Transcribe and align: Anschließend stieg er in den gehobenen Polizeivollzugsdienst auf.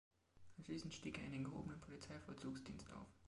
Anschließend 0.57 0.95
stieg 0.95 1.19
er 1.19 1.25
in 1.25 1.31
den 1.31 1.43
gehobenen 1.43 1.79
Polizeivollzugsdienst 1.79 2.91
auf. 2.93 3.05